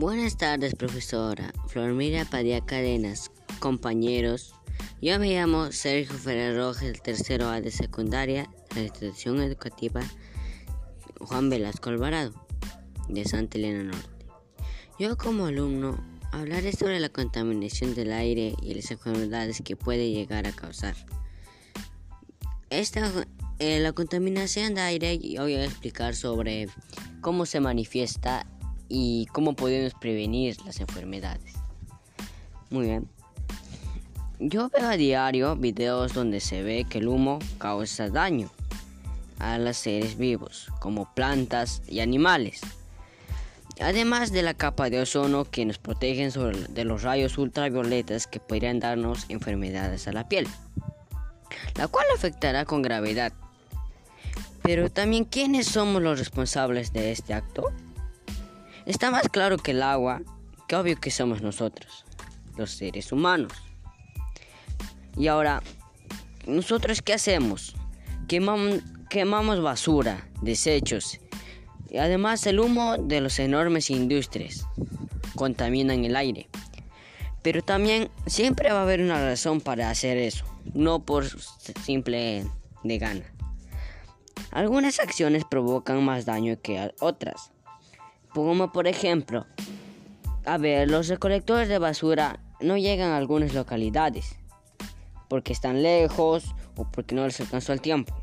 Buenas 0.00 0.38
tardes, 0.38 0.74
profesora 0.74 1.52
Flormira 1.66 2.24
Padilla 2.24 2.64
Cadenas, 2.64 3.30
compañeros. 3.58 4.54
Yo 5.02 5.18
me 5.18 5.34
llamo 5.34 5.72
Sergio 5.72 6.16
Ferrer 6.16 6.56
Rojas, 6.56 7.02
tercero 7.02 7.50
A 7.50 7.60
de 7.60 7.70
secundaria 7.70 8.48
la 8.74 8.80
institución 8.80 9.42
educativa 9.42 10.00
Juan 11.20 11.50
Velasco 11.50 11.90
Alvarado, 11.90 12.32
de 13.10 13.26
Santa 13.26 13.58
Elena 13.58 13.82
Norte. 13.82 14.24
Yo 14.98 15.18
como 15.18 15.44
alumno 15.44 16.02
hablaré 16.32 16.72
sobre 16.72 16.98
la 16.98 17.10
contaminación 17.10 17.94
del 17.94 18.12
aire 18.12 18.54
y 18.62 18.72
las 18.72 18.90
enfermedades 18.90 19.60
que 19.62 19.76
puede 19.76 20.10
llegar 20.10 20.46
a 20.46 20.52
causar. 20.52 20.94
Esta, 22.70 23.06
eh, 23.58 23.80
la 23.80 23.92
contaminación 23.92 24.74
de 24.74 24.80
aire, 24.80 25.18
yo 25.18 25.42
voy 25.42 25.56
a 25.56 25.64
explicar 25.66 26.16
sobre 26.16 26.68
cómo 27.20 27.44
se 27.44 27.60
manifiesta 27.60 28.46
y 28.90 29.26
cómo 29.32 29.54
podemos 29.54 29.94
prevenir 29.94 30.60
las 30.66 30.80
enfermedades. 30.80 31.54
Muy 32.68 32.86
bien. 32.86 33.08
Yo 34.40 34.68
veo 34.68 34.88
a 34.88 34.96
diario 34.96 35.56
videos 35.56 36.12
donde 36.12 36.40
se 36.40 36.62
ve 36.62 36.86
que 36.88 36.98
el 36.98 37.08
humo 37.08 37.38
causa 37.58 38.08
daño 38.08 38.50
a 39.38 39.58
los 39.58 39.76
seres 39.76 40.18
vivos, 40.18 40.68
como 40.80 41.14
plantas 41.14 41.82
y 41.86 42.00
animales. 42.00 42.60
Además 43.80 44.32
de 44.32 44.42
la 44.42 44.54
capa 44.54 44.90
de 44.90 45.00
ozono 45.00 45.44
que 45.44 45.64
nos 45.64 45.78
protegen 45.78 46.30
de 46.68 46.84
los 46.84 47.02
rayos 47.02 47.38
ultravioletas 47.38 48.26
que 48.26 48.40
podrían 48.40 48.80
darnos 48.80 49.24
enfermedades 49.28 50.08
a 50.08 50.12
la 50.12 50.28
piel, 50.28 50.46
la 51.76 51.88
cual 51.88 52.06
afectará 52.14 52.64
con 52.64 52.82
gravedad. 52.82 53.32
Pero 54.62 54.90
también, 54.90 55.24
¿quiénes 55.24 55.66
somos 55.66 56.02
los 56.02 56.18
responsables 56.18 56.92
de 56.92 57.12
este 57.12 57.32
acto? 57.32 57.72
Está 58.86 59.10
más 59.10 59.28
claro 59.28 59.58
que 59.58 59.72
el 59.72 59.82
agua, 59.82 60.22
que 60.66 60.76
obvio 60.76 60.98
que 60.98 61.10
somos 61.10 61.42
nosotros, 61.42 62.04
los 62.56 62.70
seres 62.70 63.12
humanos. 63.12 63.52
Y 65.16 65.26
ahora, 65.26 65.62
¿nosotros 66.46 67.02
qué 67.02 67.12
hacemos? 67.12 67.74
Quemamos, 68.28 69.62
basura, 69.62 70.28
desechos. 70.40 71.20
Y 71.90 71.98
además 71.98 72.46
el 72.46 72.60
humo 72.60 72.96
de 72.96 73.20
las 73.20 73.38
enormes 73.38 73.90
industrias 73.90 74.66
contaminan 75.34 76.04
el 76.04 76.16
aire. 76.16 76.48
Pero 77.42 77.62
también 77.62 78.10
siempre 78.26 78.70
va 78.70 78.80
a 78.80 78.82
haber 78.82 79.00
una 79.00 79.22
razón 79.24 79.60
para 79.60 79.90
hacer 79.90 80.16
eso, 80.16 80.44
no 80.74 81.04
por 81.04 81.26
simple 81.84 82.46
de 82.84 82.98
gana. 82.98 83.24
Algunas 84.52 85.00
acciones 85.00 85.44
provocan 85.44 86.04
más 86.04 86.24
daño 86.24 86.60
que 86.62 86.92
otras. 87.00 87.52
Como 88.32 88.72
por 88.72 88.86
ejemplo, 88.86 89.46
a 90.44 90.58
ver, 90.58 90.90
los 90.90 91.08
recolectores 91.08 91.68
de 91.68 91.78
basura 91.78 92.40
no 92.60 92.76
llegan 92.76 93.10
a 93.10 93.16
algunas 93.16 93.54
localidades 93.54 94.36
porque 95.28 95.52
están 95.52 95.82
lejos 95.82 96.54
o 96.76 96.90
porque 96.90 97.14
no 97.14 97.24
les 97.24 97.40
alcanzó 97.40 97.72
el 97.72 97.80
tiempo. 97.80 98.14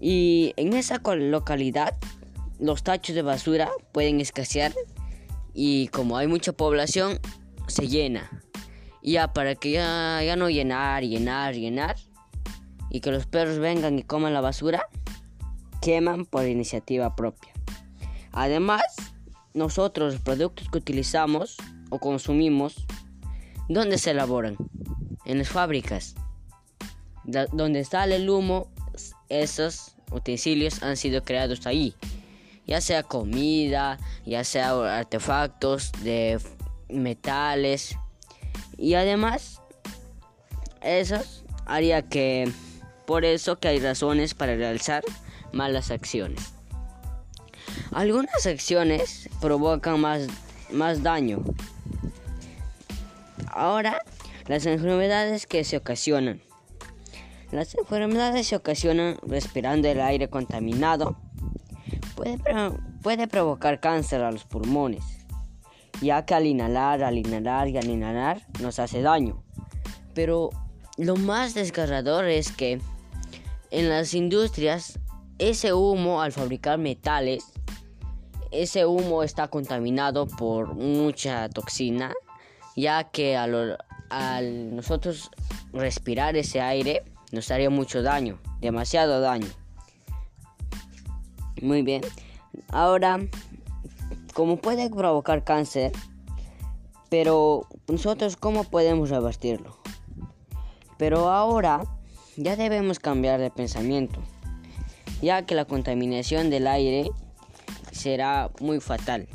Y 0.00 0.54
en 0.56 0.72
esa 0.72 1.00
localidad 1.04 1.96
los 2.58 2.82
tachos 2.82 3.14
de 3.14 3.22
basura 3.22 3.70
pueden 3.92 4.20
escasear 4.20 4.72
y 5.54 5.88
como 5.88 6.16
hay 6.16 6.26
mucha 6.26 6.52
población 6.52 7.18
se 7.66 7.88
llena. 7.88 8.30
Y 9.02 9.12
ya 9.12 9.32
para 9.32 9.54
que 9.54 9.72
ya, 9.72 10.22
ya 10.22 10.36
no 10.36 10.50
llenar, 10.50 11.02
llenar, 11.04 11.54
llenar 11.54 11.96
y 12.90 13.00
que 13.00 13.10
los 13.10 13.26
perros 13.26 13.58
vengan 13.58 13.98
y 13.98 14.02
coman 14.02 14.34
la 14.34 14.40
basura, 14.40 14.86
queman 15.80 16.26
por 16.26 16.46
iniciativa 16.46 17.14
propia. 17.16 17.52
Además, 18.32 18.82
nosotros 19.54 20.14
los 20.14 20.22
productos 20.22 20.68
que 20.70 20.78
utilizamos 20.78 21.56
o 21.90 21.98
consumimos, 21.98 22.86
¿dónde 23.68 23.98
se 23.98 24.12
elaboran? 24.12 24.56
En 25.24 25.38
las 25.38 25.48
fábricas. 25.48 26.14
donde 27.24 27.84
sale 27.84 28.16
el 28.16 28.28
humo, 28.28 28.68
esos 29.28 29.94
utensilios 30.10 30.82
han 30.82 30.96
sido 30.96 31.22
creados 31.22 31.66
ahí. 31.66 31.94
Ya 32.66 32.80
sea 32.80 33.02
comida, 33.02 33.98
ya 34.24 34.44
sea 34.44 34.98
artefactos 34.98 35.92
de 36.02 36.40
metales. 36.88 37.96
Y 38.78 38.94
además, 38.94 39.60
eso 40.80 41.20
haría 41.66 42.02
que, 42.08 42.50
por 43.06 43.24
eso 43.24 43.58
que 43.58 43.68
hay 43.68 43.80
razones 43.80 44.34
para 44.34 44.54
realizar 44.54 45.02
malas 45.52 45.90
acciones. 45.90 46.59
Algunas 47.92 48.46
acciones 48.46 49.28
provocan 49.40 50.00
más, 50.00 50.26
más 50.70 51.02
daño. 51.02 51.42
Ahora, 53.48 54.00
las 54.46 54.64
enfermedades 54.66 55.46
que 55.46 55.64
se 55.64 55.76
ocasionan. 55.76 56.40
Las 57.50 57.74
enfermedades 57.74 58.46
se 58.46 58.56
ocasionan 58.56 59.16
respirando 59.26 59.88
el 59.88 60.00
aire 60.00 60.28
contaminado. 60.28 61.16
Puede, 62.14 62.38
puede 63.02 63.26
provocar 63.26 63.80
cáncer 63.80 64.22
a 64.22 64.30
los 64.30 64.44
pulmones, 64.44 65.02
ya 66.00 66.24
que 66.24 66.34
al 66.34 66.46
inhalar, 66.46 67.02
al 67.02 67.18
inhalar 67.18 67.68
y 67.68 67.76
al 67.76 67.90
inhalar 67.90 68.46
nos 68.60 68.78
hace 68.78 69.02
daño. 69.02 69.42
Pero 70.14 70.50
lo 70.96 71.16
más 71.16 71.54
desgarrador 71.54 72.26
es 72.26 72.52
que 72.52 72.80
en 73.72 73.88
las 73.88 74.14
industrias 74.14 75.00
ese 75.38 75.72
humo 75.72 76.22
al 76.22 76.32
fabricar 76.32 76.78
metales 76.78 77.44
ese 78.50 78.86
humo 78.86 79.22
está 79.22 79.48
contaminado 79.48 80.26
por 80.26 80.74
mucha 80.74 81.48
toxina, 81.48 82.12
ya 82.76 83.04
que 83.04 83.36
al, 83.36 83.78
nosotros 84.74 85.30
respirar 85.72 86.36
ese 86.36 86.60
aire 86.60 87.04
nos 87.32 87.50
haría 87.50 87.70
mucho 87.70 88.02
daño, 88.02 88.38
demasiado 88.60 89.20
daño. 89.20 89.48
Muy 91.62 91.82
bien. 91.82 92.02
Ahora, 92.68 93.20
como 94.34 94.56
puede 94.56 94.90
provocar 94.90 95.44
cáncer, 95.44 95.92
pero 97.08 97.66
nosotros 97.88 98.36
cómo 98.36 98.64
podemos 98.64 99.10
revertirlo? 99.10 99.76
Pero 100.96 101.28
ahora 101.30 101.82
ya 102.36 102.56
debemos 102.56 102.98
cambiar 102.98 103.40
de 103.40 103.50
pensamiento, 103.50 104.20
ya 105.20 105.44
que 105.44 105.54
la 105.54 105.64
contaminación 105.64 106.50
del 106.50 106.66
aire 106.66 107.10
será 108.00 108.50
muy 108.60 108.80
fatal 108.80 109.28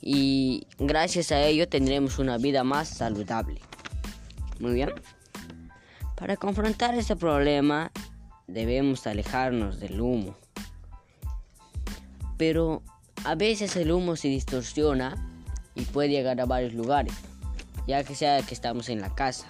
y 0.00 0.66
gracias 0.78 1.32
a 1.32 1.42
ello 1.42 1.68
tendremos 1.68 2.18
una 2.18 2.36
vida 2.36 2.62
más 2.64 2.88
saludable. 2.88 3.60
Muy 4.60 4.74
bien. 4.74 4.90
Para 6.16 6.36
confrontar 6.36 6.94
este 6.94 7.16
problema 7.16 7.90
debemos 8.46 9.06
alejarnos 9.06 9.80
del 9.80 10.00
humo. 10.00 10.36
Pero 12.36 12.82
a 13.24 13.34
veces 13.34 13.76
el 13.76 13.92
humo 13.92 14.16
se 14.16 14.28
distorsiona 14.28 15.16
y 15.74 15.86
puede 15.86 16.10
llegar 16.10 16.40
a 16.40 16.46
varios 16.46 16.74
lugares, 16.74 17.14
ya 17.86 18.04
que 18.04 18.14
sea 18.14 18.42
que 18.42 18.54
estamos 18.54 18.88
en 18.88 19.00
la 19.00 19.14
casa. 19.14 19.46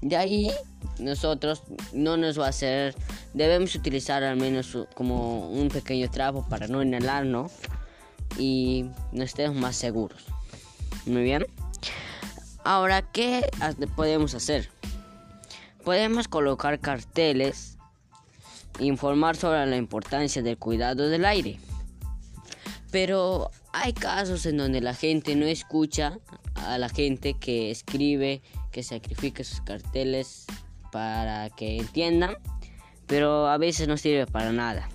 De 0.00 0.16
ahí 0.16 0.50
nosotros 0.98 1.62
no 1.92 2.16
nos 2.16 2.38
va 2.38 2.46
a 2.46 2.50
hacer, 2.50 2.94
debemos 3.34 3.74
utilizar 3.74 4.22
al 4.22 4.36
menos 4.36 4.76
como 4.94 5.48
un 5.50 5.68
pequeño 5.68 6.10
trapo 6.10 6.46
para 6.48 6.66
no 6.66 6.82
inhalar, 6.82 7.26
¿no? 7.26 7.50
Y 8.38 8.86
no 9.12 9.24
estemos 9.24 9.56
más 9.56 9.76
seguros. 9.76 10.24
Muy 11.06 11.22
bien. 11.22 11.46
Ahora, 12.64 13.02
¿qué 13.02 13.48
podemos 13.96 14.34
hacer? 14.34 14.68
Podemos 15.84 16.28
colocar 16.28 16.78
carteles, 16.78 17.76
informar 18.78 19.36
sobre 19.36 19.66
la 19.66 19.76
importancia 19.76 20.42
del 20.42 20.58
cuidado 20.58 21.08
del 21.08 21.24
aire. 21.24 21.58
Pero 22.92 23.50
hay 23.72 23.92
casos 23.94 24.46
en 24.46 24.58
donde 24.58 24.80
la 24.80 24.94
gente 24.94 25.34
no 25.34 25.46
escucha 25.46 26.18
a 26.54 26.78
la 26.78 26.88
gente 26.88 27.34
que 27.34 27.70
escribe, 27.70 28.42
que 28.70 28.82
sacrifica 28.82 29.42
sus 29.42 29.60
carteles 29.62 30.46
para 30.92 31.50
que 31.50 31.78
entiendan, 31.78 32.36
pero 33.06 33.48
a 33.48 33.58
veces 33.58 33.88
no 33.88 33.96
sirve 33.96 34.26
para 34.26 34.52
nada. 34.52 34.88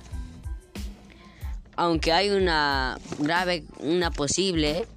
Aunque 1.75 2.11
hay 2.11 2.29
una 2.29 2.97
grave, 3.19 3.65
una 3.79 4.09
posible 4.11 4.87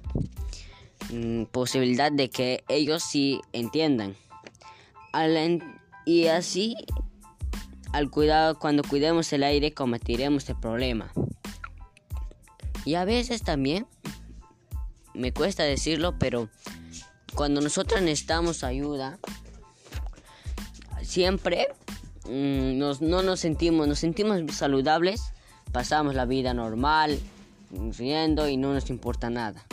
mm, 1.11 1.43
posibilidad 1.45 2.11
de 2.11 2.29
que 2.29 2.63
ellos 2.67 3.03
sí 3.03 3.39
entiendan. 3.53 4.15
y 6.05 6.27
así, 6.27 6.75
al 7.93 8.09
cuidado, 8.09 8.57
cuando 8.57 8.83
cuidemos 8.83 9.31
el 9.33 9.43
aire, 9.43 9.73
combatiremos 9.73 10.49
el 10.49 10.55
problema. 10.55 11.11
Y 12.85 12.95
a 12.95 13.05
veces 13.05 13.43
también, 13.43 13.85
me 15.13 15.31
cuesta 15.31 15.63
decirlo, 15.63 16.17
pero 16.17 16.49
cuando 17.35 17.61
nosotros 17.61 18.01
necesitamos 18.01 18.63
ayuda, 18.63 19.19
siempre 21.03 21.67
mm, 22.25 22.77
no 22.77 23.23
nos 23.23 23.39
sentimos, 23.39 23.87
nos 23.87 23.99
sentimos 23.99 24.39
saludables, 24.55 25.33
pasamos 25.71 26.15
la 26.15 26.25
vida 26.25 26.53
normal 26.53 27.19
riendo 27.97 28.47
y 28.47 28.57
no 28.57 28.73
nos 28.73 28.89
importa 28.89 29.29
nada. 29.29 29.63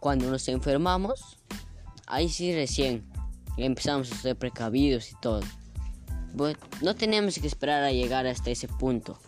Cuando 0.00 0.30
nos 0.30 0.48
enfermamos, 0.48 1.38
ahí 2.06 2.28
sí 2.28 2.54
recién 2.54 3.04
empezamos 3.56 4.10
a 4.12 4.16
ser 4.16 4.36
precavidos 4.36 5.12
y 5.12 5.14
todo. 5.20 5.42
No 6.80 6.94
tenemos 6.94 7.38
que 7.38 7.46
esperar 7.46 7.82
a 7.82 7.92
llegar 7.92 8.26
hasta 8.26 8.50
ese 8.50 8.68
punto. 8.68 9.18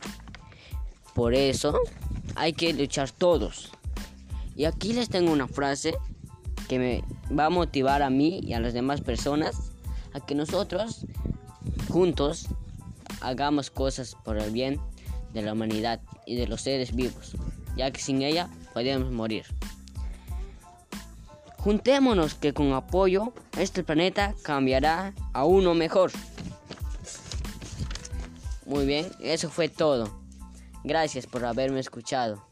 Por 1.14 1.34
eso 1.34 1.78
hay 2.36 2.52
que 2.52 2.72
luchar 2.72 3.10
todos. 3.10 3.70
Y 4.56 4.64
aquí 4.64 4.92
les 4.92 5.08
tengo 5.08 5.32
una 5.32 5.48
frase 5.48 5.94
que 6.68 6.78
me 6.78 7.04
va 7.36 7.46
a 7.46 7.50
motivar 7.50 8.02
a 8.02 8.10
mí 8.10 8.40
y 8.42 8.54
a 8.54 8.60
las 8.60 8.72
demás 8.72 9.00
personas 9.00 9.72
a 10.14 10.20
que 10.20 10.34
nosotros 10.34 11.06
juntos 11.92 12.46
hagamos 13.20 13.70
cosas 13.70 14.16
por 14.24 14.38
el 14.38 14.50
bien 14.50 14.80
de 15.34 15.42
la 15.42 15.52
humanidad 15.52 16.00
y 16.24 16.36
de 16.36 16.46
los 16.46 16.62
seres 16.62 16.94
vivos, 16.96 17.36
ya 17.76 17.90
que 17.90 18.00
sin 18.00 18.22
ella 18.22 18.48
podemos 18.72 19.12
morir. 19.12 19.44
Juntémonos 21.58 22.34
que 22.34 22.54
con 22.54 22.72
apoyo 22.72 23.34
este 23.58 23.84
planeta 23.84 24.34
cambiará 24.42 25.12
a 25.34 25.44
uno 25.44 25.74
mejor. 25.74 26.10
Muy 28.64 28.86
bien, 28.86 29.12
eso 29.20 29.50
fue 29.50 29.68
todo. 29.68 30.10
Gracias 30.84 31.26
por 31.26 31.44
haberme 31.44 31.80
escuchado. 31.80 32.42